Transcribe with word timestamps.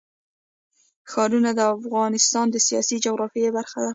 ښارونه 1.11 1.49
د 1.55 1.61
افغانستان 1.75 2.45
د 2.51 2.55
سیاسي 2.67 2.95
جغرافیه 3.05 3.49
برخه 3.57 3.77
ده. 3.85 3.89